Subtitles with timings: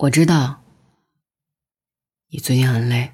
[0.00, 0.62] 我知道
[2.30, 3.10] 你最近很累，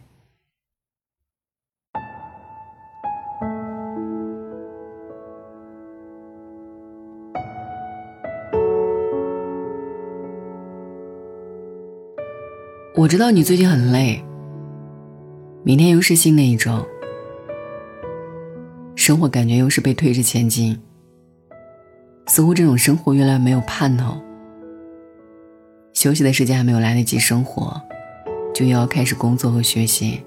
[12.95, 14.25] 我知道你最近很累，
[15.65, 16.87] 明天又是新的一周，
[18.95, 20.81] 生活感觉又是被推着前进，
[22.29, 24.23] 似乎这种生活越来越没有盼头。
[25.97, 27.81] 休息的时间还没有来得及生活，
[28.55, 30.23] 就又要开始工作和学习。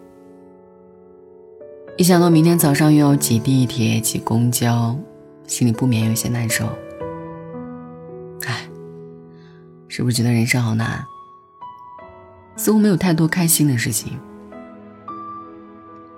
[1.95, 4.97] 一想到明天早上又要挤地铁、挤公交，
[5.45, 6.65] 心里不免有些难受。
[8.47, 8.67] 唉，
[9.87, 11.05] 是不是觉得人生好难？
[12.55, 14.19] 似乎没有太多开心的事情。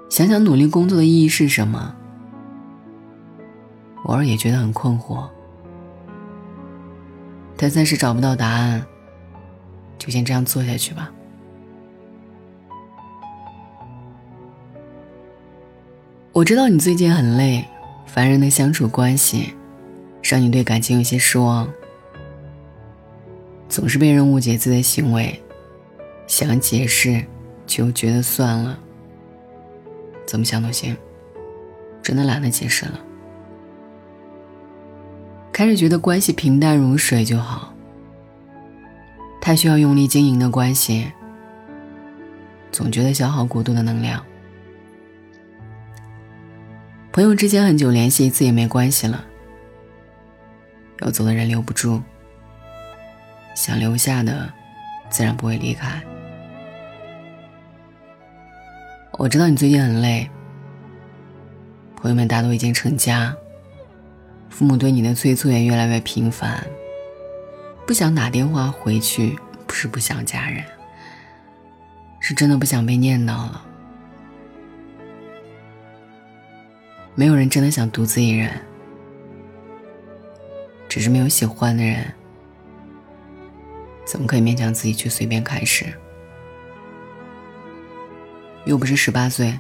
[0.08, 1.94] 想想努力工作的意义是什么，
[4.06, 5.28] 偶尔也觉得很困惑。
[7.58, 8.82] 但暂时找不到答案。
[10.02, 11.12] 就先这样做下去吧。
[16.32, 17.64] 我知道你最近很累，
[18.08, 19.54] 烦人的相处关系，
[20.24, 21.72] 让你对感情有些失望，
[23.70, 25.40] 总是被人误解自己的行为，
[26.26, 27.24] 想解释，
[27.68, 28.80] 就觉得算了，
[30.26, 30.98] 怎么想都行，
[32.02, 33.00] 真的懒得解释了。
[35.52, 37.72] 开始觉得关系平淡如水就好。
[39.42, 41.12] 太需要用力经营的关系，
[42.72, 44.24] 总觉得消耗过度的能量。
[47.12, 49.26] 朋友之间很久联系一次也没关系了，
[51.02, 52.02] 要走的人留不住，
[53.56, 54.48] 想留下的，
[55.10, 56.02] 自然不会离开。
[59.14, 60.30] 我知道你最近很累，
[61.96, 63.36] 朋友们大多已经成家，
[64.50, 66.64] 父母对你的催促也越来越频繁。
[67.86, 69.38] 不想打电话回去，
[69.68, 70.64] 不是不想家人，
[72.20, 73.66] 是真的不想被念叨了。
[77.16, 78.50] 没有人真的想独自一人，
[80.88, 82.14] 只是没有喜欢的人，
[84.06, 85.86] 怎么可以勉强自己去随便开始？
[88.64, 89.60] 又不是十八岁，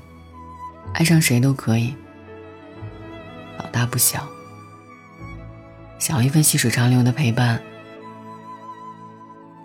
[0.93, 1.93] 爱上谁都可以，
[3.57, 4.25] 老大不小，
[5.99, 7.61] 想要一份细水长流的陪伴。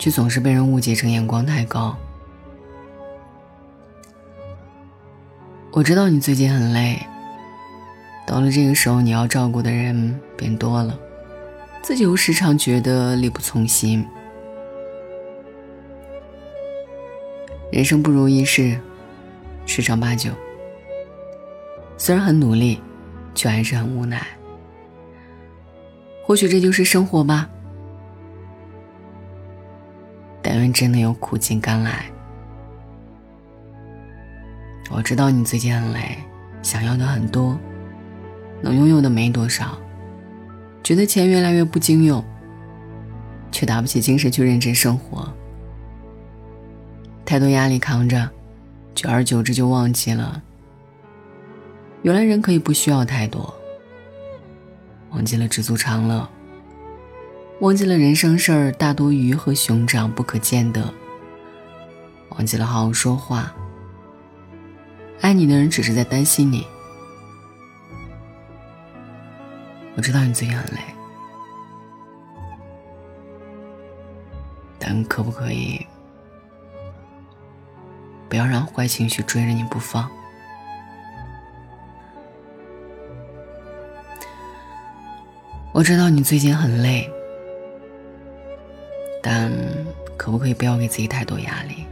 [0.07, 1.97] 却总是被人误解成眼光太高。
[5.73, 7.05] 我知道你最近很累，
[8.25, 10.97] 到了这个时候，你要照顾的人变多了，
[11.83, 14.07] 自己又时常觉得力不从心。
[17.73, 18.79] 人生不如意事
[19.67, 20.31] 十常八九，
[21.99, 22.81] 虽然很努力，
[23.35, 24.25] 却还是很无奈。
[26.25, 27.51] 或许这就是生活吧。
[30.57, 32.07] 但愿真的有苦尽甘来。
[34.91, 36.17] 我知道你最近很累，
[36.63, 37.59] 想要的很多，
[38.63, 39.77] 能拥有的没多少，
[40.83, 42.25] 觉得钱越来越不经用，
[43.53, 45.31] 却打不起精神去认真生活。
[47.27, 48.27] 太多压力扛着，
[48.95, 50.43] 久而久之就忘记了，
[52.01, 53.55] 原来人可以不需要太多，
[55.11, 56.27] 忘记了知足常乐。
[57.61, 60.93] 忘记了人生事儿大多鱼和熊掌不可兼得。
[62.31, 63.51] 忘记了好好说话。
[65.23, 66.67] 爱你的人只是在担心你。
[69.97, 70.81] 我知道你最近很累，
[74.79, 75.87] 但可不可以
[78.29, 80.07] 不要让坏情绪追着你不放？
[85.73, 87.11] 我知道你最近很累。
[89.29, 89.51] 但
[90.17, 91.85] 可不可以不要给自己太多压力？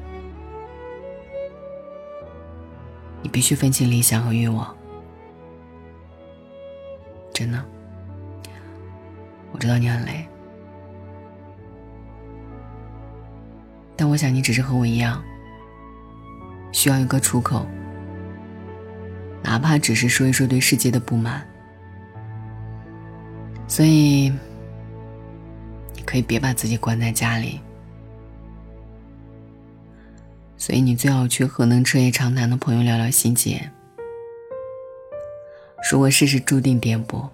[3.22, 4.72] 你必须分清理想和欲望。
[7.32, 7.60] 真的，
[9.50, 10.24] 我知道你很累，
[13.96, 15.20] 但我想你只是和我一样，
[16.70, 17.66] 需要一个出口，
[19.42, 21.44] 哪怕只是说一说对世界的不满。
[23.66, 24.32] 所以。
[26.14, 27.58] 可以别把自己关在家里，
[30.56, 33.68] 所以你最好去和能彻夜长谈的朋友聊聊心结。
[35.90, 37.28] 如果事事注定颠簸，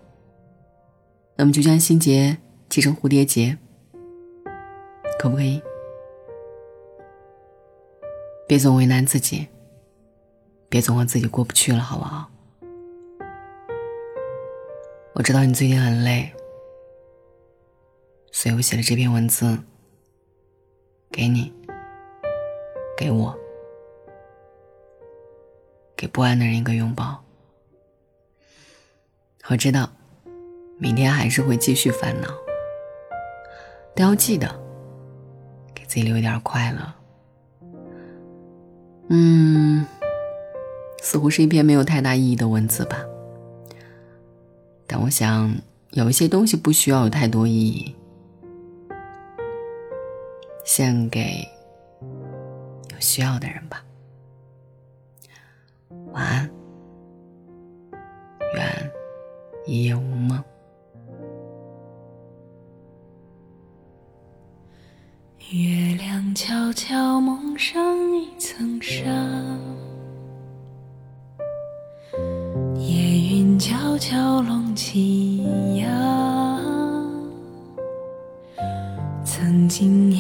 [1.37, 2.39] 那么就将心结
[2.71, 3.59] 系成蝴蝶结，
[5.19, 5.61] 可不可以？
[8.49, 9.47] 别总为难自己，
[10.71, 12.31] 别总和自己过不去了，好不好？
[15.13, 16.33] 我知道你最近很累。
[18.33, 19.59] 所以我写了这篇文字
[21.11, 21.53] 给你。
[22.97, 23.35] 给我，
[25.97, 27.25] 给不安的人一个拥抱。
[29.49, 29.91] 我知道，
[30.77, 32.29] 明天还是会继续烦恼，
[33.95, 34.47] 但要记得
[35.75, 36.93] 给自己留一点快乐。
[39.09, 39.87] 嗯，
[41.01, 43.03] 似乎是一篇没有太大意义的文字吧，
[44.87, 45.57] 但我想
[45.93, 47.97] 有一些东西不需要有太多意义，
[50.73, 51.45] 献给
[52.93, 53.85] 有需要的人吧。
[56.13, 56.49] 晚安，
[58.55, 58.93] 愿
[59.67, 60.41] 一夜无梦。
[65.51, 67.83] 月亮悄悄蒙上
[68.17, 69.03] 一层纱，
[72.77, 72.95] 夜
[73.33, 75.89] 云悄悄拢起呀。
[79.25, 80.13] 曾经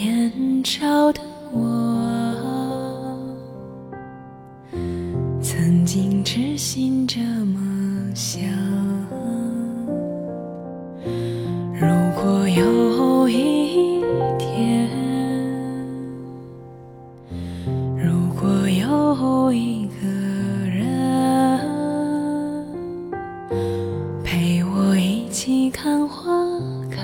[11.80, 14.02] 如果有一
[14.38, 14.86] 天。
[17.96, 20.06] 如果有一个
[20.68, 20.86] 人
[24.22, 26.30] 陪我一起看花
[26.90, 27.00] 开，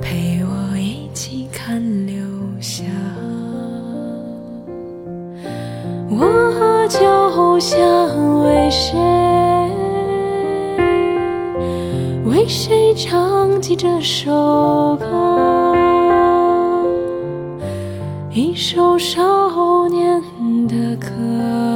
[0.00, 2.24] 陪我一起看流
[2.60, 2.84] 霞，
[6.08, 7.80] 我就想
[8.44, 8.96] 为谁
[12.94, 15.72] 唱起这首歌。
[18.30, 20.22] 一首少年
[20.68, 21.71] 的歌。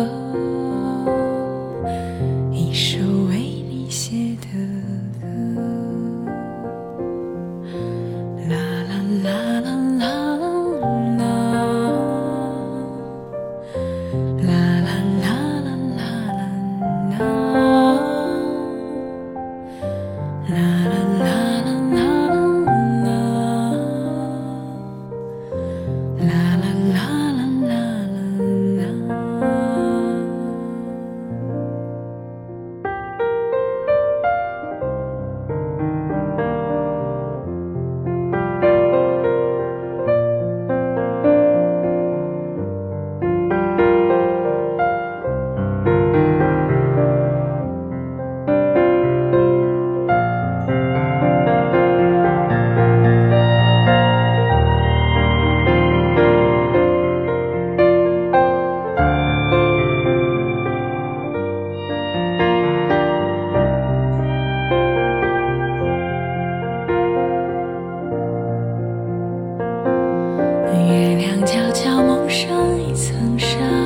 [72.17, 73.86] 蒙上一层纱。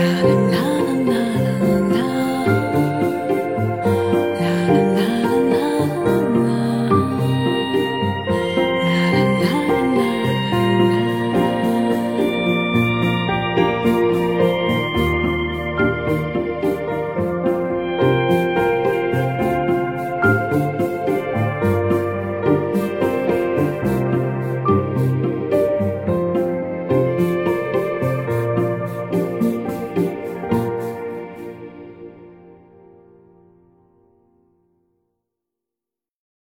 [0.00, 0.39] that.